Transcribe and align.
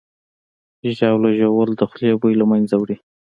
ژاوله 0.97 1.29
ژوول 1.39 1.69
د 1.75 1.81
خولې 1.89 2.11
بوی 2.21 2.33
له 2.37 2.45
منځه 2.51 2.75
وړي. 2.77 2.97